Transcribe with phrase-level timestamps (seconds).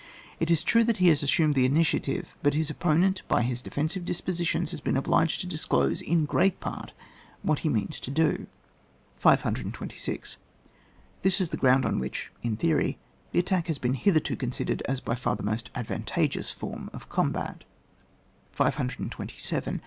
[0.39, 3.61] It is true that he has assumed the initiative, but his oppo nent, by his
[3.61, 6.89] defensive dispositions, has been obliged to disclose, in great pari,
[7.43, 8.47] what he moans to do.
[9.17, 10.37] 526.
[11.21, 12.97] This is the ground on which, in theory,
[13.31, 17.07] the attack has been hitherto con* sidei^ed as by far the most advantageous form of
[17.07, 17.57] combat.
[17.57, 19.79] GUIDE TO TACTICS, OR THE THEORY OF THE COMB J T.